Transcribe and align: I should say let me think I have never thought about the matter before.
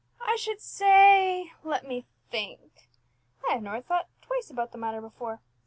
I 0.19 0.35
should 0.39 0.59
say 0.59 1.53
let 1.63 1.87
me 1.87 2.07
think 2.31 2.87
I 3.47 3.53
have 3.53 3.61
never 3.61 3.81
thought 3.81 4.07
about 4.49 4.71
the 4.71 4.79
matter 4.79 4.99
before. 4.99 5.41